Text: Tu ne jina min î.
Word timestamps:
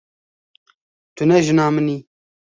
Tu 1.15 1.23
ne 1.27 1.37
jina 1.45 1.65
min 1.75 1.87
î. 1.95 1.97